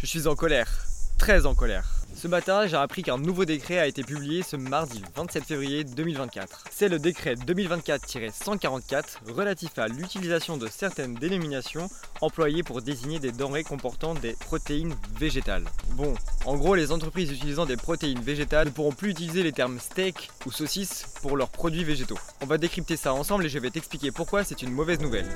Je 0.00 0.06
suis 0.06 0.28
en 0.28 0.36
colère, 0.36 0.86
très 1.18 1.44
en 1.44 1.56
colère. 1.56 1.84
Ce 2.14 2.28
matin, 2.28 2.68
j'ai 2.68 2.76
appris 2.76 3.02
qu'un 3.02 3.18
nouveau 3.18 3.44
décret 3.44 3.80
a 3.80 3.86
été 3.88 4.04
publié 4.04 4.44
ce 4.44 4.54
mardi 4.54 5.02
27 5.16 5.42
février 5.42 5.82
2024. 5.82 6.66
C'est 6.70 6.88
le 6.88 7.00
décret 7.00 7.34
2024-144 7.34 9.32
relatif 9.34 9.76
à 9.76 9.88
l'utilisation 9.88 10.56
de 10.56 10.68
certaines 10.68 11.16
dénominations 11.16 11.90
employées 12.20 12.62
pour 12.62 12.80
désigner 12.80 13.18
des 13.18 13.32
denrées 13.32 13.64
comportant 13.64 14.14
des 14.14 14.34
protéines 14.34 14.94
végétales. 15.18 15.64
Bon, 15.94 16.14
en 16.44 16.56
gros, 16.56 16.76
les 16.76 16.92
entreprises 16.92 17.32
utilisant 17.32 17.66
des 17.66 17.76
protéines 17.76 18.22
végétales 18.22 18.68
ne 18.68 18.72
pourront 18.72 18.92
plus 18.92 19.10
utiliser 19.10 19.42
les 19.42 19.52
termes 19.52 19.80
steak 19.80 20.30
ou 20.46 20.52
saucisse 20.52 21.06
pour 21.22 21.36
leurs 21.36 21.50
produits 21.50 21.82
végétaux. 21.82 22.18
On 22.40 22.46
va 22.46 22.56
décrypter 22.56 22.96
ça 22.96 23.12
ensemble 23.14 23.46
et 23.46 23.48
je 23.48 23.58
vais 23.58 23.70
t'expliquer 23.70 24.12
pourquoi 24.12 24.44
c'est 24.44 24.62
une 24.62 24.70
mauvaise 24.70 25.00
nouvelle. 25.00 25.26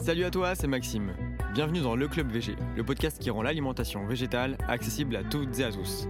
Salut 0.00 0.24
à 0.24 0.30
toi, 0.30 0.54
c'est 0.54 0.68
Maxime. 0.68 1.12
Bienvenue 1.54 1.80
dans 1.80 1.96
Le 1.96 2.06
Club 2.06 2.30
VG, 2.30 2.54
le 2.76 2.84
podcast 2.84 3.18
qui 3.18 3.30
rend 3.30 3.42
l'alimentation 3.42 4.06
végétale 4.06 4.56
accessible 4.68 5.16
à 5.16 5.24
toutes 5.24 5.58
et 5.58 5.64
à 5.64 5.72
tous. 5.72 6.06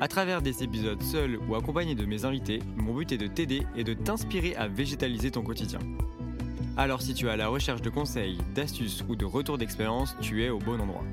À 0.00 0.08
travers 0.08 0.42
des 0.42 0.64
épisodes 0.64 1.02
seuls 1.02 1.38
ou 1.48 1.54
accompagnés 1.54 1.94
de 1.94 2.04
mes 2.04 2.24
invités, 2.24 2.58
mon 2.76 2.94
but 2.94 3.12
est 3.12 3.16
de 3.16 3.28
t'aider 3.28 3.62
et 3.76 3.84
de 3.84 3.94
t'inspirer 3.94 4.56
à 4.56 4.66
végétaliser 4.66 5.30
ton 5.30 5.42
quotidien. 5.42 5.78
Alors 6.76 7.00
si 7.00 7.14
tu 7.14 7.26
es 7.26 7.30
à 7.30 7.36
la 7.36 7.48
recherche 7.48 7.80
de 7.80 7.90
conseils, 7.90 8.38
d'astuces 8.54 9.04
ou 9.08 9.14
de 9.14 9.24
retours 9.24 9.56
d'expérience, 9.56 10.16
tu 10.20 10.42
es 10.42 10.50
au 10.50 10.58
bon 10.58 10.80
endroit. 10.80 11.04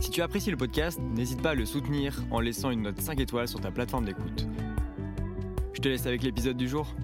Si 0.00 0.10
tu 0.10 0.22
apprécies 0.22 0.50
le 0.50 0.56
podcast, 0.56 0.98
n'hésite 1.14 1.42
pas 1.42 1.50
à 1.50 1.54
le 1.54 1.66
soutenir 1.66 2.24
en 2.30 2.40
laissant 2.40 2.70
une 2.70 2.82
note 2.82 3.00
5 3.00 3.20
étoiles 3.20 3.48
sur 3.48 3.60
ta 3.60 3.70
plateforme 3.70 4.06
d'écoute. 4.06 4.48
Je 5.74 5.80
te 5.80 5.88
laisse 5.88 6.06
avec 6.06 6.22
l'épisode 6.22 6.56
du 6.56 6.68
jour. 6.68 6.94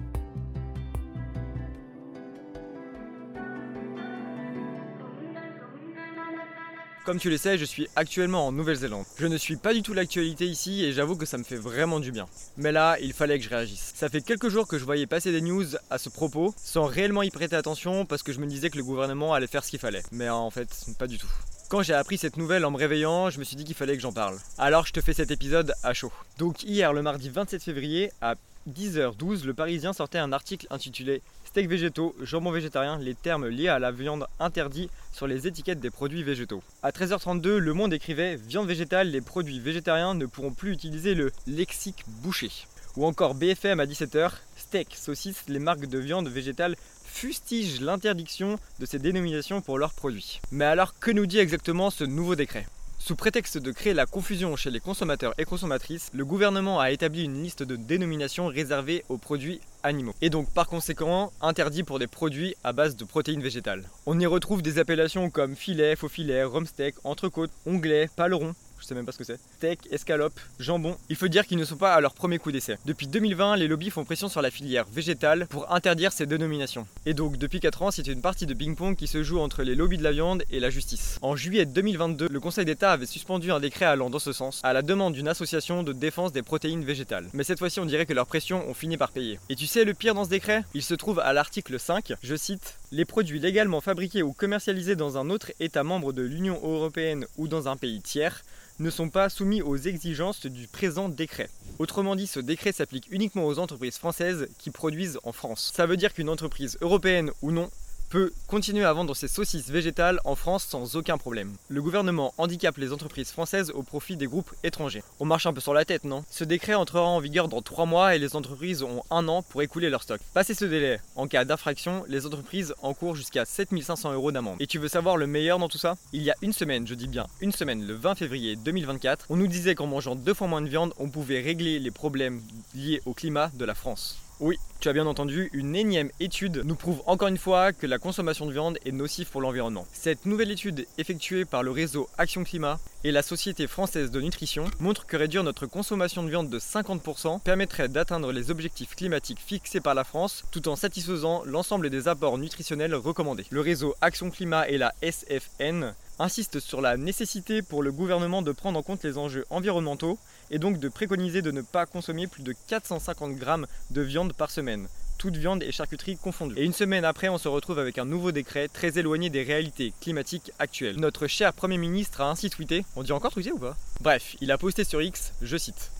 Comme 7.05 7.19
tu 7.19 7.29
le 7.29 7.35
sais, 7.35 7.57
je 7.57 7.65
suis 7.65 7.89
actuellement 7.97 8.47
en 8.47 8.53
Nouvelle-Zélande. 8.53 9.03
Je 9.17 9.27
ne 9.27 9.35
suis 9.37 9.57
pas 9.57 9.73
du 9.73 9.81
tout 9.81 9.93
l'actualité 9.93 10.45
ici 10.45 10.85
et 10.85 10.93
j'avoue 10.93 11.17
que 11.17 11.25
ça 11.25 11.37
me 11.37 11.43
fait 11.43 11.57
vraiment 11.57 11.99
du 11.99 12.13
bien. 12.13 12.27
Mais 12.55 12.71
là, 12.71 12.95
il 13.01 13.11
fallait 13.11 13.37
que 13.37 13.43
je 13.43 13.49
réagisse. 13.49 13.91
Ça 13.93 14.07
fait 14.07 14.21
quelques 14.21 14.47
jours 14.47 14.69
que 14.69 14.79
je 14.79 14.85
voyais 14.85 15.05
passer 15.05 15.33
des 15.33 15.41
news 15.41 15.65
à 15.89 15.97
ce 15.97 16.07
propos, 16.07 16.55
sans 16.57 16.85
réellement 16.85 17.21
y 17.21 17.29
prêter 17.29 17.57
attention 17.57 18.05
parce 18.05 18.23
que 18.23 18.31
je 18.31 18.39
me 18.39 18.45
disais 18.45 18.69
que 18.69 18.77
le 18.77 18.85
gouvernement 18.85 19.33
allait 19.33 19.47
faire 19.47 19.65
ce 19.65 19.69
qu'il 19.69 19.79
fallait. 19.79 20.01
Mais 20.13 20.29
en 20.29 20.49
fait, 20.49 20.69
pas 20.97 21.07
du 21.07 21.17
tout. 21.17 21.27
Quand 21.67 21.83
j'ai 21.83 21.93
appris 21.93 22.17
cette 22.17 22.37
nouvelle 22.37 22.63
en 22.63 22.71
me 22.71 22.77
réveillant, 22.77 23.29
je 23.29 23.37
me 23.37 23.43
suis 23.43 23.57
dit 23.57 23.65
qu'il 23.65 23.75
fallait 23.75 23.97
que 23.97 24.01
j'en 24.01 24.13
parle. 24.13 24.37
Alors 24.57 24.87
je 24.87 24.93
te 24.93 25.01
fais 25.01 25.13
cet 25.13 25.29
épisode 25.29 25.73
à 25.83 25.93
chaud. 25.93 26.13
Donc 26.37 26.63
hier, 26.63 26.93
le 26.93 27.01
mardi 27.01 27.29
27 27.29 27.61
février, 27.63 28.11
à 28.21 28.35
10h12, 28.69 29.43
le 29.43 29.53
Parisien 29.53 29.91
sortait 29.91 30.19
un 30.19 30.31
article 30.31 30.67
intitulé 30.69 31.21
Steak 31.53 31.69
végétaux, 31.69 32.15
jambon 32.19 32.49
végétarien, 32.49 32.97
les 32.97 33.13
termes 33.13 33.47
liés 33.47 33.67
à 33.67 33.77
la 33.77 33.91
viande 33.91 34.25
interdits 34.39 34.89
sur 35.11 35.27
les 35.27 35.45
étiquettes 35.45 35.79
des 35.79 35.91
produits 35.91 36.23
végétaux. 36.23 36.63
À 36.81 36.89
13h32, 36.89 37.57
Le 37.57 37.73
Monde 37.75 37.93
écrivait 37.93 38.37
Viande 38.37 38.67
végétale, 38.67 39.11
les 39.11 39.21
produits 39.21 39.59
végétariens 39.59 40.15
ne 40.15 40.25
pourront 40.25 40.53
plus 40.53 40.71
utiliser 40.71 41.13
le 41.13 41.31
lexique 41.45 42.05
bouché. 42.23 42.49
Ou 42.97 43.05
encore 43.05 43.35
BFM 43.35 43.79
à 43.79 43.85
17h, 43.85 44.31
Steak, 44.55 44.95
saucisse, 44.95 45.43
les 45.47 45.59
marques 45.59 45.85
de 45.85 45.99
viande 45.99 46.27
végétale 46.27 46.75
fustigent 47.05 47.81
l'interdiction 47.81 48.57
de 48.79 48.87
ces 48.87 48.97
dénominations 48.97 49.61
pour 49.61 49.77
leurs 49.77 49.93
produits. 49.93 50.41
Mais 50.51 50.65
alors 50.65 50.97
que 50.97 51.11
nous 51.11 51.27
dit 51.27 51.37
exactement 51.37 51.91
ce 51.91 52.03
nouveau 52.03 52.33
décret? 52.33 52.65
Sous 53.05 53.17
prétexte 53.17 53.57
de 53.57 53.73
créer 53.73 53.93
la 53.93 54.05
confusion 54.05 54.55
chez 54.55 54.71
les 54.71 54.79
consommateurs 54.79 55.33
et 55.37 55.43
consommatrices, 55.43 56.09
le 56.13 56.23
gouvernement 56.23 56.79
a 56.79 56.89
établi 56.91 57.25
une 57.25 57.43
liste 57.43 57.61
de 57.61 57.75
dénominations 57.75 58.47
réservées 58.47 59.03
aux 59.09 59.17
produits 59.17 59.59
animaux, 59.83 60.15
et 60.21 60.29
donc 60.29 60.49
par 60.53 60.67
conséquent 60.67 61.33
interdits 61.41 61.83
pour 61.83 61.99
des 61.99 62.07
produits 62.07 62.55
à 62.63 62.71
base 62.71 62.95
de 62.95 63.03
protéines 63.03 63.41
végétales. 63.41 63.89
On 64.05 64.17
y 64.21 64.25
retrouve 64.25 64.61
des 64.61 64.79
appellations 64.79 65.29
comme 65.29 65.57
filet, 65.57 65.97
faux 65.97 66.07
filet, 66.07 66.45
steak, 66.63 66.95
entrecôte, 67.03 67.51
onglet, 67.65 68.09
paleron, 68.15 68.55
je 68.83 68.87
sais 68.89 68.95
même 68.95 69.05
pas 69.05 69.13
ce 69.13 69.17
que 69.17 69.23
c'est. 69.23 69.39
Steak, 69.55 69.79
escalope, 69.91 70.37
jambon. 70.59 70.97
Il 71.07 71.15
faut 71.15 71.29
dire 71.29 71.47
qu'ils 71.47 71.57
ne 71.57 71.63
sont 71.63 71.77
pas 71.77 71.93
à 71.93 72.01
leur 72.01 72.13
premier 72.13 72.37
coup 72.37 72.51
d'essai. 72.51 72.77
Depuis 72.85 73.07
2020, 73.07 73.55
les 73.55 73.69
lobbies 73.69 73.89
font 73.89 74.03
pression 74.03 74.27
sur 74.27 74.41
la 74.41 74.51
filière 74.51 74.85
végétale 74.91 75.47
pour 75.47 75.73
interdire 75.73 76.11
ces 76.11 76.25
dénominations. 76.25 76.85
Et 77.05 77.13
donc, 77.13 77.37
depuis 77.37 77.61
4 77.61 77.81
ans, 77.83 77.91
c'est 77.91 78.07
une 78.07 78.21
partie 78.21 78.45
de 78.45 78.53
ping-pong 78.53 78.97
qui 78.97 79.07
se 79.07 79.23
joue 79.23 79.39
entre 79.39 79.63
les 79.63 79.75
lobbies 79.75 79.97
de 79.97 80.03
la 80.03 80.11
viande 80.11 80.43
et 80.51 80.59
la 80.59 80.69
justice. 80.69 81.17
En 81.21 81.37
juillet 81.37 81.65
2022, 81.65 82.27
le 82.29 82.39
Conseil 82.41 82.65
d'État 82.65 82.91
avait 82.91 83.05
suspendu 83.05 83.53
un 83.53 83.61
décret 83.61 83.85
allant 83.85 84.09
dans 84.09 84.19
ce 84.19 84.33
sens, 84.33 84.59
à 84.63 84.73
la 84.73 84.81
demande 84.81 85.13
d'une 85.13 85.29
association 85.29 85.83
de 85.83 85.93
défense 85.93 86.33
des 86.33 86.41
protéines 86.41 86.83
végétales. 86.83 87.29
Mais 87.31 87.45
cette 87.45 87.59
fois-ci, 87.59 87.79
on 87.79 87.85
dirait 87.85 88.05
que 88.05 88.13
leurs 88.13 88.27
pressions 88.27 88.67
ont 88.69 88.73
fini 88.73 88.97
par 88.97 89.13
payer. 89.13 89.39
Et 89.49 89.55
tu 89.55 89.65
sais 89.65 89.85
le 89.85 89.93
pire 89.93 90.13
dans 90.13 90.25
ce 90.25 90.29
décret? 90.29 90.65
Il 90.73 90.83
se 90.83 90.93
trouve 90.93 91.19
à 91.19 91.31
l'article 91.31 91.79
5, 91.79 92.15
je 92.21 92.35
cite 92.35 92.75
les 92.91 93.05
produits 93.05 93.39
légalement 93.39 93.79
fabriqués 93.79 94.23
ou 94.23 94.33
commercialisés 94.33 94.95
dans 94.95 95.17
un 95.17 95.29
autre 95.29 95.51
État 95.61 95.83
membre 95.83 96.13
de 96.13 96.21
l'Union 96.21 96.59
européenne 96.63 97.25
ou 97.37 97.47
dans 97.47 97.67
un 97.67 97.77
pays 97.77 98.01
tiers 98.01 98.43
ne 98.79 98.89
sont 98.89 99.09
pas 99.09 99.29
soumis 99.29 99.61
aux 99.61 99.77
exigences 99.77 100.45
du 100.45 100.67
présent 100.67 101.09
décret. 101.09 101.49
Autrement 101.79 102.15
dit, 102.15 102.27
ce 102.27 102.39
décret 102.39 102.71
s'applique 102.71 103.07
uniquement 103.11 103.45
aux 103.45 103.59
entreprises 103.59 103.97
françaises 103.97 104.47
qui 104.57 104.71
produisent 104.71 105.19
en 105.23 105.31
France. 105.31 105.71
Ça 105.75 105.85
veut 105.85 105.97
dire 105.97 106.13
qu'une 106.13 106.29
entreprise 106.29 106.77
européenne 106.81 107.31
ou 107.41 107.51
non 107.51 107.69
peut 108.13 108.31
continuer 108.45 108.85
à 108.85 108.93
vendre 108.93 109.15
ses 109.15 109.27
saucisses 109.27 109.71
végétales 109.71 110.19
en 110.23 110.35
France 110.35 110.65
sans 110.69 110.95
aucun 110.95 111.17
problème. 111.17 111.51
Le 111.67 111.81
gouvernement 111.81 112.31
handicape 112.37 112.77
les 112.77 112.93
entreprises 112.93 113.31
françaises 113.31 113.71
au 113.71 113.81
profit 113.81 114.15
des 114.15 114.27
groupes 114.27 114.53
étrangers. 114.63 115.01
On 115.19 115.25
marche 115.25 115.47
un 115.47 115.53
peu 115.53 115.61
sur 115.61 115.73
la 115.73 115.83
tête, 115.83 116.03
non? 116.03 116.23
Ce 116.29 116.43
décret 116.43 116.75
entrera 116.75 117.07
en 117.07 117.19
vigueur 117.19 117.47
dans 117.47 117.63
3 117.63 117.87
mois 117.87 118.15
et 118.15 118.19
les 118.19 118.35
entreprises 118.35 118.83
ont 118.83 119.01
un 119.09 119.27
an 119.27 119.41
pour 119.41 119.63
écouler 119.63 119.89
leur 119.89 120.03
stock. 120.03 120.21
Passé 120.35 120.53
ce 120.53 120.65
délai, 120.65 120.99
en 121.15 121.25
cas 121.25 121.43
d'infraction, 121.43 122.05
les 122.07 122.27
entreprises 122.27 122.75
encourent 122.83 123.15
jusqu'à 123.15 123.45
7500 123.45 124.13
euros 124.13 124.31
d'amende. 124.31 124.57
Et 124.59 124.67
tu 124.67 124.77
veux 124.77 124.89
savoir 124.89 125.17
le 125.17 125.25
meilleur 125.25 125.57
dans 125.57 125.67
tout 125.67 125.79
ça? 125.79 125.95
Il 126.11 126.21
y 126.21 126.29
a 126.29 126.35
une 126.43 126.53
semaine, 126.53 126.85
je 126.85 126.93
dis 126.93 127.07
bien 127.07 127.25
une 127.41 127.51
semaine, 127.51 127.83
le 127.83 127.95
20 127.95 128.13
février 128.13 128.55
2024, 128.57 129.25
on 129.31 129.37
nous 129.37 129.47
disait 129.47 129.73
qu'en 129.73 129.87
mangeant 129.87 130.13
deux 130.13 130.35
fois 130.35 130.45
moins 130.45 130.61
de 130.61 130.69
viande, 130.69 130.93
on 130.99 131.09
pouvait 131.09 131.41
régler 131.41 131.79
les 131.79 131.89
problèmes 131.89 132.43
liés 132.75 133.01
au 133.07 133.15
climat 133.15 133.49
de 133.55 133.65
la 133.65 133.73
France. 133.73 134.22
Oui, 134.45 134.59
tu 134.81 134.89
as 134.89 134.93
bien 134.93 135.07
entendu, 135.07 135.49
une 135.53 135.73
énième 135.73 136.09
étude 136.19 136.63
nous 136.65 136.75
prouve 136.75 137.01
encore 137.05 137.29
une 137.29 137.37
fois 137.37 137.71
que 137.71 137.87
la 137.87 137.97
consommation 137.97 138.45
de 138.45 138.51
viande 138.51 138.77
est 138.83 138.91
nocive 138.91 139.29
pour 139.29 139.39
l'environnement. 139.39 139.87
Cette 139.93 140.25
nouvelle 140.25 140.51
étude 140.51 140.85
effectuée 140.97 141.45
par 141.45 141.63
le 141.63 141.71
réseau 141.71 142.09
Action 142.17 142.43
Climat 142.43 142.77
et 143.05 143.13
la 143.13 143.21
Société 143.21 143.67
française 143.67 144.11
de 144.11 144.19
nutrition 144.19 144.65
montre 144.81 145.05
que 145.05 145.15
réduire 145.15 145.45
notre 145.45 145.65
consommation 145.65 146.23
de 146.23 146.29
viande 146.29 146.49
de 146.49 146.59
50% 146.59 147.39
permettrait 147.39 147.87
d'atteindre 147.87 148.33
les 148.33 148.51
objectifs 148.51 148.97
climatiques 148.97 149.39
fixés 149.39 149.79
par 149.79 149.93
la 149.93 150.03
France 150.03 150.43
tout 150.51 150.67
en 150.67 150.75
satisfaisant 150.75 151.43
l'ensemble 151.45 151.89
des 151.89 152.09
apports 152.09 152.37
nutritionnels 152.37 152.95
recommandés. 152.95 153.45
Le 153.49 153.61
réseau 153.61 153.95
Action 154.01 154.29
Climat 154.29 154.67
et 154.67 154.77
la 154.77 154.93
SFN 155.01 155.93
insistent 156.23 156.61
sur 156.61 156.79
la 156.79 156.95
nécessité 156.95 157.61
pour 157.61 157.83
le 157.83 157.91
gouvernement 157.91 158.41
de 158.41 158.53
prendre 158.53 158.79
en 158.79 158.81
compte 158.81 159.03
les 159.03 159.17
enjeux 159.17 159.45
environnementaux 159.49 160.17
et 160.51 160.57
donc 160.57 160.79
de 160.79 160.87
préconiser 160.87 161.41
de 161.41 161.51
ne 161.51 161.61
pas 161.61 161.85
consommer 161.85 162.27
plus 162.27 162.43
de 162.43 162.55
450 162.67 163.35
grammes 163.35 163.67
de 163.91 164.01
viande 164.01 164.31
par 164.31 164.49
semaine, 164.49 164.87
toute 165.17 165.35
viande 165.35 165.63
et 165.63 165.73
charcuterie 165.73 166.15
confondues. 166.15 166.57
Et 166.57 166.63
une 166.63 166.71
semaine 166.71 167.03
après, 167.03 167.27
on 167.27 167.37
se 167.37 167.49
retrouve 167.49 167.77
avec 167.77 167.97
un 167.97 168.05
nouveau 168.05 168.31
décret 168.31 168.69
très 168.69 168.97
éloigné 168.97 169.29
des 169.29 169.43
réalités 169.43 169.93
climatiques 169.99 170.53
actuelles. 170.59 170.95
Notre 170.97 171.27
cher 171.27 171.51
Premier 171.51 171.77
ministre 171.77 172.21
a 172.21 172.29
ainsi 172.29 172.49
tweeté, 172.49 172.85
on 172.95 173.03
dit 173.03 173.11
encore 173.11 173.33
tweeté 173.33 173.51
ou 173.51 173.59
pas? 173.59 173.75
Bref, 173.99 174.37
il 174.39 174.49
a 174.53 174.57
posté 174.57 174.85
sur 174.85 175.01
X, 175.01 175.33
je 175.41 175.57
cite. 175.57 175.91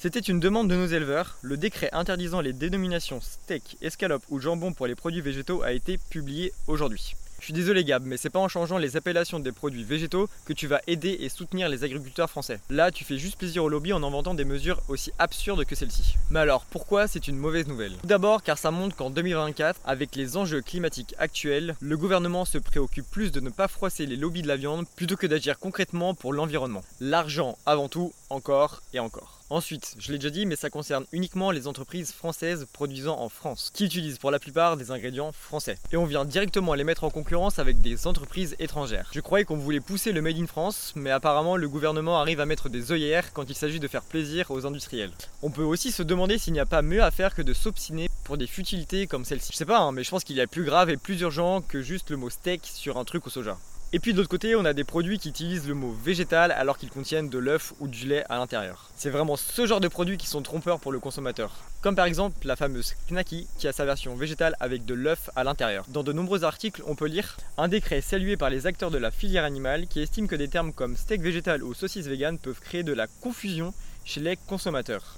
C'était 0.00 0.18
une 0.18 0.40
demande 0.40 0.68
de 0.68 0.74
nos 0.74 0.86
éleveurs. 0.86 1.38
Le 1.42 1.56
décret 1.56 1.90
interdisant 1.92 2.40
les 2.40 2.52
dénominations 2.52 3.20
steak, 3.20 3.76
escalope 3.80 4.24
ou 4.28 4.40
jambon 4.40 4.72
pour 4.72 4.88
les 4.88 4.96
produits 4.96 5.20
végétaux 5.20 5.62
a 5.62 5.72
été 5.72 5.98
publié 5.98 6.52
aujourd'hui. 6.66 7.14
Je 7.38 7.44
suis 7.44 7.52
désolé 7.52 7.84
Gab, 7.84 8.04
mais 8.04 8.16
c'est 8.16 8.30
pas 8.30 8.40
en 8.40 8.48
changeant 8.48 8.78
les 8.78 8.96
appellations 8.96 9.38
des 9.38 9.52
produits 9.52 9.84
végétaux 9.84 10.28
que 10.44 10.52
tu 10.52 10.66
vas 10.66 10.80
aider 10.86 11.16
et 11.20 11.28
soutenir 11.28 11.68
les 11.68 11.84
agriculteurs 11.84 12.28
français. 12.28 12.60
Là, 12.68 12.90
tu 12.90 13.04
fais 13.04 13.16
juste 13.16 13.38
plaisir 13.38 13.64
au 13.64 13.68
lobby 13.68 13.92
en 13.92 14.02
inventant 14.02 14.34
des 14.34 14.44
mesures 14.44 14.80
aussi 14.88 15.12
absurdes 15.18 15.64
que 15.64 15.76
celle-ci. 15.76 16.16
Mais 16.30 16.40
alors, 16.40 16.64
pourquoi 16.66 17.06
c'est 17.06 17.28
une 17.28 17.38
mauvaise 17.38 17.68
nouvelle? 17.68 17.92
Tout 18.00 18.06
d'abord 18.06 18.42
car 18.42 18.58
ça 18.58 18.70
montre 18.70 18.96
qu'en 18.96 19.10
2024, 19.10 19.80
avec 19.84 20.16
les 20.16 20.36
enjeux 20.36 20.62
climatiques 20.62 21.14
actuels, 21.18 21.76
le 21.80 21.96
gouvernement 21.96 22.44
se 22.44 22.58
préoccupe 22.58 23.08
plus 23.10 23.30
de 23.30 23.40
ne 23.40 23.50
pas 23.50 23.68
froisser 23.68 24.04
les 24.04 24.16
lobbies 24.16 24.42
de 24.42 24.48
la 24.48 24.56
viande 24.56 24.86
plutôt 24.96 25.16
que 25.16 25.26
d'agir 25.26 25.58
concrètement 25.58 26.14
pour 26.14 26.32
l'environnement. 26.32 26.82
L'argent 27.00 27.56
avant 27.66 27.88
tout, 27.88 28.12
encore 28.30 28.82
et 28.92 28.98
encore. 28.98 29.37
Ensuite, 29.50 29.94
je 29.98 30.12
l'ai 30.12 30.18
déjà 30.18 30.28
dit, 30.28 30.44
mais 30.44 30.56
ça 30.56 30.68
concerne 30.68 31.06
uniquement 31.10 31.50
les 31.50 31.66
entreprises 31.66 32.12
françaises 32.12 32.66
produisant 32.70 33.18
en 33.18 33.30
France, 33.30 33.70
qui 33.72 33.86
utilisent 33.86 34.18
pour 34.18 34.30
la 34.30 34.38
plupart 34.38 34.76
des 34.76 34.90
ingrédients 34.90 35.32
français. 35.32 35.78
Et 35.90 35.96
on 35.96 36.04
vient 36.04 36.26
directement 36.26 36.74
les 36.74 36.84
mettre 36.84 37.04
en 37.04 37.10
concurrence 37.10 37.58
avec 37.58 37.80
des 37.80 38.06
entreprises 38.06 38.56
étrangères. 38.58 39.08
Je 39.14 39.20
croyais 39.20 39.46
qu'on 39.46 39.56
voulait 39.56 39.80
pousser 39.80 40.12
le 40.12 40.20
Made 40.20 40.38
in 40.38 40.46
France, 40.46 40.92
mais 40.96 41.10
apparemment 41.10 41.56
le 41.56 41.66
gouvernement 41.66 42.20
arrive 42.20 42.40
à 42.40 42.46
mettre 42.46 42.68
des 42.68 42.92
œillères 42.92 43.32
quand 43.32 43.48
il 43.48 43.54
s'agit 43.54 43.80
de 43.80 43.88
faire 43.88 44.02
plaisir 44.02 44.50
aux 44.50 44.66
industriels. 44.66 45.12
On 45.42 45.50
peut 45.50 45.62
aussi 45.62 45.92
se 45.92 46.02
demander 46.02 46.36
s'il 46.36 46.52
n'y 46.52 46.60
a 46.60 46.66
pas 46.66 46.82
mieux 46.82 47.02
à 47.02 47.10
faire 47.10 47.34
que 47.34 47.40
de 47.40 47.54
s'obstiner 47.54 48.10
pour 48.24 48.36
des 48.36 48.46
futilités 48.46 49.06
comme 49.06 49.24
celle-ci. 49.24 49.52
Je 49.52 49.56
sais 49.56 49.64
pas, 49.64 49.78
hein, 49.78 49.92
mais 49.92 50.04
je 50.04 50.10
pense 50.10 50.24
qu'il 50.24 50.36
y 50.36 50.42
a 50.42 50.46
plus 50.46 50.64
grave 50.64 50.90
et 50.90 50.98
plus 50.98 51.22
urgent 51.22 51.62
que 51.62 51.80
juste 51.80 52.10
le 52.10 52.18
mot 52.18 52.28
steak 52.28 52.60
sur 52.66 52.98
un 52.98 53.04
truc 53.06 53.26
au 53.26 53.30
soja. 53.30 53.56
Et 53.94 54.00
puis 54.00 54.12
de 54.12 54.18
l'autre 54.18 54.28
côté, 54.28 54.54
on 54.54 54.66
a 54.66 54.74
des 54.74 54.84
produits 54.84 55.18
qui 55.18 55.30
utilisent 55.30 55.66
le 55.66 55.72
mot 55.72 55.92
végétal 55.92 56.52
alors 56.52 56.76
qu'ils 56.76 56.90
contiennent 56.90 57.30
de 57.30 57.38
l'œuf 57.38 57.72
ou 57.80 57.88
du 57.88 58.06
lait 58.06 58.22
à 58.28 58.36
l'intérieur. 58.36 58.90
C'est 58.94 59.08
vraiment 59.08 59.36
ce 59.36 59.64
genre 59.64 59.80
de 59.80 59.88
produits 59.88 60.18
qui 60.18 60.26
sont 60.26 60.42
trompeurs 60.42 60.78
pour 60.78 60.92
le 60.92 61.00
consommateur. 61.00 61.56
Comme 61.80 61.96
par 61.96 62.04
exemple 62.04 62.36
la 62.46 62.54
fameuse 62.54 62.96
Knacky 63.08 63.46
qui 63.56 63.66
a 63.66 63.72
sa 63.72 63.86
version 63.86 64.14
végétale 64.14 64.56
avec 64.60 64.84
de 64.84 64.92
l'œuf 64.92 65.30
à 65.36 65.42
l'intérieur. 65.42 65.86
Dans 65.88 66.02
de 66.02 66.12
nombreux 66.12 66.44
articles, 66.44 66.82
on 66.86 66.96
peut 66.96 67.06
lire 67.06 67.38
un 67.56 67.68
décret 67.68 68.02
salué 68.02 68.36
par 68.36 68.50
les 68.50 68.66
acteurs 68.66 68.90
de 68.90 68.98
la 68.98 69.10
filière 69.10 69.44
animale 69.44 69.86
qui 69.86 70.02
estime 70.02 70.28
que 70.28 70.36
des 70.36 70.48
termes 70.48 70.74
comme 70.74 70.94
steak 70.94 71.22
végétal 71.22 71.62
ou 71.62 71.72
saucisse 71.72 72.08
vegan 72.08 72.38
peuvent 72.38 72.60
créer 72.60 72.82
de 72.82 72.92
la 72.92 73.06
confusion 73.06 73.72
chez 74.04 74.20
les 74.20 74.36
consommateurs. 74.36 75.16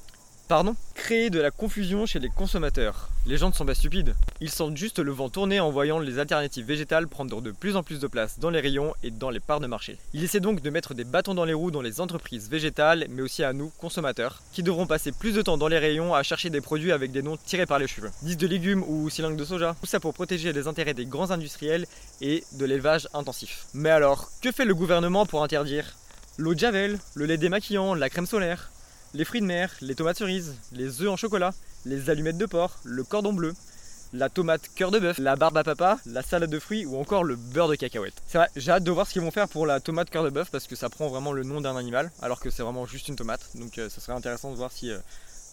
Pardon 0.51 0.75
Créer 0.95 1.31
de 1.31 1.39
la 1.39 1.53
confusion 1.53 2.07
chez 2.07 2.19
les 2.19 2.29
consommateurs. 2.29 3.09
Les 3.25 3.37
gens 3.37 3.51
ne 3.51 3.55
sont 3.55 3.65
pas 3.65 3.77
stupides. 3.77 4.17
Ils 4.41 4.51
sentent 4.51 4.77
juste 4.77 4.99
le 4.99 5.13
vent 5.13 5.29
tourner 5.29 5.61
en 5.61 5.71
voyant 5.71 6.01
les 6.01 6.19
alternatives 6.19 6.67
végétales 6.67 7.07
prendre 7.07 7.41
de 7.41 7.53
plus 7.53 7.77
en 7.77 7.85
plus 7.85 8.01
de 8.01 8.09
place 8.09 8.41
dans 8.41 8.51
les 8.51 8.59
rayons 8.59 8.93
et 9.05 9.13
dans 9.13 9.31
les 9.31 9.39
parts 9.39 9.61
de 9.61 9.69
marché. 9.69 9.97
Ils 10.13 10.25
essaient 10.25 10.41
donc 10.41 10.61
de 10.61 10.71
mettre 10.71 10.93
des 10.93 11.05
bâtons 11.05 11.35
dans 11.35 11.45
les 11.45 11.53
roues 11.53 11.71
dans 11.71 11.83
les 11.83 12.01
entreprises 12.01 12.51
végétales, 12.51 13.07
mais 13.11 13.23
aussi 13.23 13.45
à 13.45 13.53
nous, 13.53 13.71
consommateurs, 13.79 14.43
qui 14.51 14.65
devront 14.65 14.89
passer 14.89 15.13
plus 15.13 15.37
de 15.37 15.43
temps 15.43 15.57
dans 15.57 15.69
les 15.69 15.79
rayons 15.79 16.17
à 16.17 16.25
chercher 16.25 16.51
des 16.51 16.61
produits 16.61 16.91
avec 16.91 17.13
des 17.13 17.23
noms 17.23 17.37
tirés 17.37 17.67
par 17.67 17.79
les 17.79 17.87
cheveux. 17.87 18.11
10 18.23 18.37
de 18.37 18.47
légumes 18.49 18.83
ou 18.89 19.09
cylindres 19.09 19.37
de 19.37 19.45
soja. 19.45 19.77
Tout 19.81 19.87
ça 19.87 20.01
pour 20.01 20.15
protéger 20.15 20.53
les 20.53 20.67
intérêts 20.67 20.95
des 20.95 21.07
grands 21.07 21.31
industriels 21.31 21.87
et 22.21 22.43
de 22.55 22.65
l'élevage 22.65 23.07
intensif. 23.15 23.67
Mais 23.73 23.91
alors, 23.91 24.29
que 24.43 24.51
fait 24.51 24.65
le 24.65 24.75
gouvernement 24.75 25.27
pour 25.27 25.45
interdire? 25.45 25.95
L'eau 26.39 26.55
de 26.55 26.59
javel, 26.59 26.99
le 27.15 27.27
lait 27.27 27.37
démaquillant, 27.37 27.95
la 27.95 28.11
crème 28.11 28.27
solaire? 28.27 28.73
Les 29.15 29.25
fruits 29.25 29.41
de 29.41 29.47
mer, 29.47 29.73
les 29.81 29.95
tomates 29.95 30.19
cerises, 30.19 30.55
les 30.73 31.03
œufs 31.03 31.11
en 31.11 31.17
chocolat, 31.17 31.53
les 31.85 32.11
allumettes 32.11 32.39
de 32.39 32.47
porc, 32.47 32.79
le 32.85 33.03
cordon 33.03 33.33
bleu, 33.33 33.55
la 34.13 34.29
tomate 34.29 34.63
cœur 34.75 34.91
de 34.91 34.99
bœuf, 34.99 35.19
la 35.19 35.37
barbe 35.37 35.57
à 35.57 35.65
papa, 35.65 35.99
la 36.07 36.23
salade 36.23 36.51
de 36.51 36.59
fruits 36.59 36.85
ou 36.85 36.97
encore 36.97 37.25
le 37.25 37.37
beurre 37.37 37.69
de 37.69 37.77
cacahuète. 37.77 38.15
C'est 38.27 38.39
vrai, 38.39 38.49
j'ai 38.57 38.73
hâte 38.73 38.85
de 38.85 38.91
voir 38.91 39.07
ce 39.07 39.13
qu'ils 39.13 39.23
vont 39.23 39.31
faire 39.31 39.49
pour 39.49 39.67
la 39.67 39.81
tomate 39.81 40.11
cœur 40.11 40.25
de 40.25 40.31
bœuf 40.31 40.51
parce 40.51 40.67
que 40.67 40.77
ça 40.77 40.89
prend 40.89 41.09
vraiment 41.09 41.33
le 41.33 41.45
nom 41.45 41.61
d'un 41.61 41.77
animal 41.77 42.11
alors 42.23 42.41
que 42.41 42.51
c'est 42.51 42.63
vraiment 42.63 42.87
juste 42.87 43.09
une 43.09 43.17
tomate. 43.17 43.49
Donc 43.55 43.79
euh, 43.79 43.89
ça 43.89 44.01
serait 44.01 44.17
intéressant 44.17 44.51
de 44.51 44.57
voir 44.57 44.73
si 44.73 44.91
euh, 44.91 44.99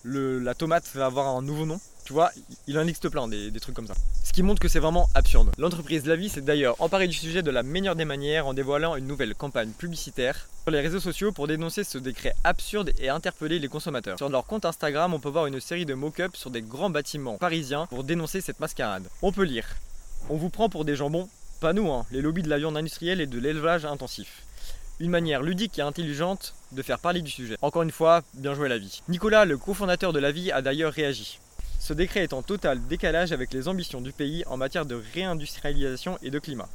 la 0.03 0.53
tomate 0.53 0.85
va 0.95 1.05
avoir 1.05 1.27
un 1.27 1.41
nouveau 1.41 1.65
nom. 1.65 1.79
Tu 2.05 2.13
vois, 2.13 2.31
il 2.67 2.77
en 2.79 2.83
existe 2.83 3.09
plein 3.09 3.27
des, 3.27 3.51
trucs 3.59 3.75
comme 3.75 3.87
ça. 3.87 3.95
Ce 4.23 4.31
qui 4.31 4.41
montre 4.41 4.61
que 4.61 4.69
c'est 4.69 4.79
vraiment 4.79 5.09
absurde. 5.13 5.51
L'entreprise 5.57 6.05
Lavi 6.05 6.29
s'est 6.29 6.39
d'ailleurs 6.39 6.75
emparée 6.79 7.07
du 7.07 7.13
sujet 7.13 7.43
de 7.43 7.51
la 7.51 7.63
meilleure 7.63 7.97
des 7.97 8.05
manières 8.05 8.47
en 8.47 8.53
dévoilant 8.53 8.95
une 8.95 9.07
nouvelle 9.07 9.35
campagne 9.35 9.71
publicitaire 9.71 10.47
sur 10.63 10.71
les 10.71 10.79
réseaux 10.79 11.01
sociaux 11.01 11.33
pour 11.33 11.47
dénoncer 11.47 11.83
ce 11.83 11.97
décret 11.97 12.33
absurde 12.45 12.93
et 12.99 13.09
interpeller 13.09 13.59
les 13.59 13.67
consommateurs. 13.67 14.17
Sur 14.17 14.29
leur 14.29 14.45
compte 14.45 14.63
Instagram, 14.63 15.13
on 15.13 15.19
peut 15.19 15.27
voir 15.27 15.47
une 15.47 15.59
série 15.59 15.85
de 15.85 15.95
mock-ups 15.95 16.39
sur 16.39 16.49
des 16.49 16.61
grands 16.61 16.89
bâtiments 16.89 17.37
parisiens 17.37 17.87
pour 17.87 18.05
dénoncer 18.05 18.39
cette 18.39 18.61
mascarade. 18.61 19.03
On 19.21 19.33
peut 19.33 19.43
lire 19.43 19.67
On 20.29 20.37
vous 20.37 20.49
prend 20.49 20.69
pour 20.69 20.85
des 20.85 20.95
jambons 20.95 21.27
Pas 21.59 21.73
nous, 21.73 21.91
hein, 21.91 22.05
les 22.11 22.21
lobbies 22.21 22.43
de 22.43 22.49
la 22.49 22.57
viande 22.57 22.77
industrielle 22.77 23.19
et 23.19 23.27
de 23.27 23.39
l'élevage 23.39 23.83
intensif 23.83 24.43
une 24.99 25.11
manière 25.11 25.41
ludique 25.41 25.77
et 25.79 25.83
intelligente 25.83 26.55
de 26.71 26.81
faire 26.81 26.99
parler 26.99 27.21
du 27.21 27.31
sujet. 27.31 27.57
Encore 27.61 27.83
une 27.83 27.91
fois, 27.91 28.23
bien 28.33 28.53
joué 28.53 28.67
la 28.67 28.77
vie. 28.77 29.01
Nicolas, 29.07 29.45
le 29.45 29.57
cofondateur 29.57 30.13
de 30.13 30.19
la 30.19 30.31
vie, 30.31 30.51
a 30.51 30.61
d'ailleurs 30.61 30.93
réagi. 30.93 31.39
Ce 31.79 31.93
décret 31.93 32.23
est 32.23 32.33
en 32.33 32.41
total 32.41 32.85
décalage 32.87 33.31
avec 33.31 33.53
les 33.53 33.67
ambitions 33.67 34.01
du 34.01 34.11
pays 34.11 34.43
en 34.47 34.57
matière 34.57 34.85
de 34.85 35.01
réindustrialisation 35.13 36.17
et 36.21 36.31
de 36.31 36.39
climat. 36.39 36.67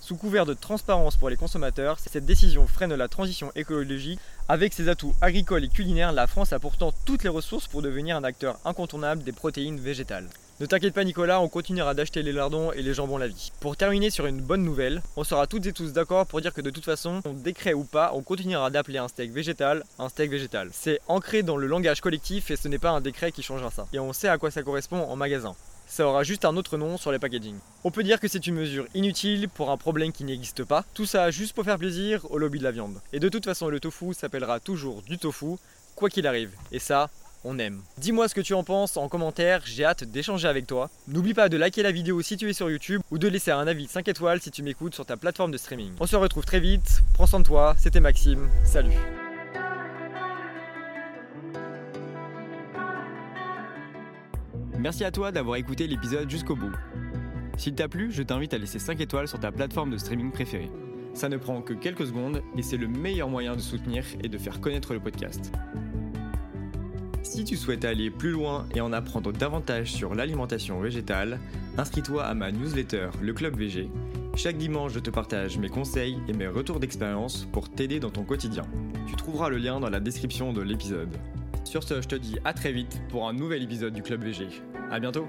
Sous 0.00 0.16
couvert 0.16 0.46
de 0.46 0.54
transparence 0.54 1.16
pour 1.16 1.30
les 1.30 1.36
consommateurs, 1.36 1.98
cette 1.98 2.26
décision 2.26 2.66
freine 2.66 2.94
la 2.94 3.08
transition 3.08 3.50
écologique. 3.56 4.20
Avec 4.48 4.74
ses 4.74 4.88
atouts 4.88 5.14
agricoles 5.22 5.64
et 5.64 5.68
culinaires, 5.68 6.12
la 6.12 6.26
France 6.26 6.52
a 6.52 6.58
pourtant 6.58 6.92
toutes 7.06 7.24
les 7.24 7.30
ressources 7.30 7.66
pour 7.66 7.80
devenir 7.82 8.16
un 8.16 8.24
acteur 8.24 8.58
incontournable 8.64 9.22
des 9.22 9.32
protéines 9.32 9.80
végétales. 9.80 10.28
Ne 10.60 10.66
t'inquiète 10.66 10.94
pas 10.94 11.02
Nicolas, 11.02 11.40
on 11.40 11.48
continuera 11.48 11.94
d'acheter 11.94 12.22
les 12.22 12.30
lardons 12.30 12.70
et 12.70 12.80
les 12.80 12.94
jambons 12.94 13.18
la 13.18 13.26
vie. 13.26 13.50
Pour 13.58 13.76
terminer 13.76 14.10
sur 14.10 14.26
une 14.26 14.40
bonne 14.40 14.62
nouvelle, 14.62 15.02
on 15.16 15.24
sera 15.24 15.48
toutes 15.48 15.66
et 15.66 15.72
tous 15.72 15.92
d'accord 15.92 16.26
pour 16.26 16.40
dire 16.40 16.54
que 16.54 16.60
de 16.60 16.70
toute 16.70 16.84
façon, 16.84 17.20
on 17.24 17.32
décret 17.32 17.74
ou 17.74 17.82
pas, 17.82 18.12
on 18.14 18.22
continuera 18.22 18.70
d'appeler 18.70 18.98
un 18.98 19.08
steak 19.08 19.32
végétal 19.32 19.82
un 19.98 20.08
steak 20.08 20.30
végétal. 20.30 20.70
C'est 20.72 21.00
ancré 21.08 21.42
dans 21.42 21.56
le 21.56 21.66
langage 21.66 22.00
collectif 22.00 22.52
et 22.52 22.56
ce 22.56 22.68
n'est 22.68 22.78
pas 22.78 22.90
un 22.90 23.00
décret 23.00 23.32
qui 23.32 23.42
changera 23.42 23.72
ça. 23.72 23.88
Et 23.92 23.98
on 23.98 24.12
sait 24.12 24.28
à 24.28 24.38
quoi 24.38 24.52
ça 24.52 24.62
correspond 24.62 24.98
en 24.98 25.16
magasin. 25.16 25.56
Ça 25.88 26.06
aura 26.06 26.22
juste 26.22 26.44
un 26.44 26.56
autre 26.56 26.76
nom 26.76 26.98
sur 26.98 27.10
les 27.10 27.18
packaging. 27.18 27.56
On 27.82 27.90
peut 27.90 28.04
dire 28.04 28.20
que 28.20 28.28
c'est 28.28 28.46
une 28.46 28.54
mesure 28.54 28.86
inutile 28.94 29.48
pour 29.48 29.70
un 29.72 29.76
problème 29.76 30.12
qui 30.12 30.22
n'existe 30.22 30.62
pas. 30.62 30.84
Tout 30.94 31.04
ça 31.04 31.32
juste 31.32 31.52
pour 31.54 31.64
faire 31.64 31.78
plaisir 31.78 32.30
au 32.30 32.38
lobby 32.38 32.60
de 32.60 32.64
la 32.64 32.70
viande. 32.70 33.00
Et 33.12 33.18
de 33.18 33.28
toute 33.28 33.44
façon, 33.44 33.68
le 33.68 33.80
tofu 33.80 34.14
s'appellera 34.14 34.60
toujours 34.60 35.02
du 35.02 35.18
tofu, 35.18 35.56
quoi 35.96 36.10
qu'il 36.10 36.28
arrive. 36.28 36.52
Et 36.70 36.78
ça, 36.78 37.10
on 37.44 37.58
aime. 37.58 37.82
Dis-moi 37.98 38.28
ce 38.28 38.34
que 38.34 38.40
tu 38.40 38.54
en 38.54 38.64
penses 38.64 38.96
en 38.96 39.08
commentaire, 39.08 39.62
j'ai 39.64 39.84
hâte 39.84 40.04
d'échanger 40.04 40.48
avec 40.48 40.66
toi. 40.66 40.90
N'oublie 41.08 41.34
pas 41.34 41.48
de 41.48 41.56
liker 41.56 41.82
la 41.82 41.92
vidéo 41.92 42.22
si 42.22 42.36
tu 42.36 42.48
es 42.48 42.52
sur 42.52 42.70
YouTube 42.70 43.02
ou 43.10 43.18
de 43.18 43.28
laisser 43.28 43.50
un 43.50 43.66
avis 43.66 43.86
5 43.86 44.08
étoiles 44.08 44.40
si 44.40 44.50
tu 44.50 44.62
m'écoutes 44.62 44.94
sur 44.94 45.06
ta 45.06 45.16
plateforme 45.16 45.50
de 45.50 45.58
streaming. 45.58 45.92
On 46.00 46.06
se 46.06 46.16
retrouve 46.16 46.44
très 46.44 46.60
vite, 46.60 47.02
prends 47.12 47.26
soin 47.26 47.40
de 47.40 47.44
toi, 47.44 47.74
c'était 47.78 48.00
Maxime, 48.00 48.48
salut. 48.64 48.92
Merci 54.78 55.04
à 55.04 55.10
toi 55.10 55.32
d'avoir 55.32 55.56
écouté 55.56 55.86
l'épisode 55.86 56.28
jusqu'au 56.28 56.56
bout. 56.56 56.72
S'il 57.56 57.74
t'a 57.74 57.88
plu, 57.88 58.12
je 58.12 58.22
t'invite 58.22 58.52
à 58.52 58.58
laisser 58.58 58.78
5 58.78 59.00
étoiles 59.00 59.28
sur 59.28 59.40
ta 59.40 59.52
plateforme 59.52 59.90
de 59.90 59.96
streaming 59.96 60.30
préférée. 60.32 60.70
Ça 61.14 61.28
ne 61.28 61.36
prend 61.36 61.62
que 61.62 61.72
quelques 61.72 62.06
secondes 62.06 62.42
et 62.58 62.62
c'est 62.62 62.76
le 62.76 62.88
meilleur 62.88 63.28
moyen 63.28 63.54
de 63.54 63.60
soutenir 63.60 64.04
et 64.22 64.28
de 64.28 64.36
faire 64.36 64.60
connaître 64.60 64.92
le 64.92 65.00
podcast. 65.00 65.52
Si 67.34 67.42
tu 67.42 67.56
souhaites 67.56 67.84
aller 67.84 68.10
plus 68.10 68.30
loin 68.30 68.64
et 68.76 68.80
en 68.80 68.92
apprendre 68.92 69.32
davantage 69.32 69.90
sur 69.90 70.14
l'alimentation 70.14 70.78
végétale, 70.78 71.40
inscris-toi 71.76 72.24
à 72.24 72.32
ma 72.32 72.52
newsletter 72.52 73.08
Le 73.20 73.32
Club 73.32 73.58
VG. 73.58 73.90
Chaque 74.36 74.56
dimanche, 74.56 74.92
je 74.92 75.00
te 75.00 75.10
partage 75.10 75.58
mes 75.58 75.68
conseils 75.68 76.16
et 76.28 76.32
mes 76.32 76.46
retours 76.46 76.78
d'expérience 76.78 77.48
pour 77.50 77.68
t'aider 77.68 77.98
dans 77.98 78.10
ton 78.10 78.22
quotidien. 78.22 78.62
Tu 79.08 79.16
trouveras 79.16 79.48
le 79.48 79.56
lien 79.56 79.80
dans 79.80 79.90
la 79.90 79.98
description 79.98 80.52
de 80.52 80.62
l'épisode. 80.62 81.08
Sur 81.64 81.82
ce, 81.82 82.00
je 82.00 82.06
te 82.06 82.14
dis 82.14 82.36
à 82.44 82.52
très 82.52 82.70
vite 82.70 83.02
pour 83.08 83.26
un 83.26 83.32
nouvel 83.32 83.64
épisode 83.64 83.94
du 83.94 84.02
Club 84.02 84.22
VG. 84.22 84.46
A 84.92 85.00
bientôt 85.00 85.26